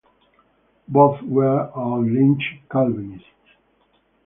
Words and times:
Both 0.87 1.21
were 1.21 1.69
Auld 1.75 2.07
Licht 2.09 2.67
Calvinists. 2.71 3.27